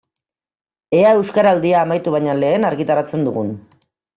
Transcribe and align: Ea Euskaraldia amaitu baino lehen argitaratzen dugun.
Ea 0.99 1.11
Euskaraldia 1.17 1.83
amaitu 1.85 2.15
baino 2.17 2.35
lehen 2.45 2.69
argitaratzen 2.73 3.29
dugun. 3.29 3.57